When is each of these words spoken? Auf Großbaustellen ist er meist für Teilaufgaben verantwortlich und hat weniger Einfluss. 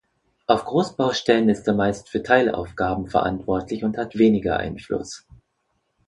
Auf 0.47 0.65
Großbaustellen 0.65 1.47
ist 1.49 1.67
er 1.67 1.75
meist 1.75 2.09
für 2.09 2.23
Teilaufgaben 2.23 3.05
verantwortlich 3.07 3.83
und 3.83 3.99
hat 3.99 4.17
weniger 4.17 4.57
Einfluss. 4.57 5.27